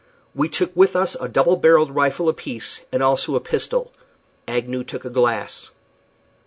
[0.33, 3.93] We took with us a double barrelled rifle apiece, and also a pistol.
[4.47, 5.69] Agnew took a glass.